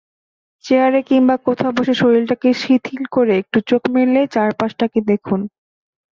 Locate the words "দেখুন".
5.11-5.39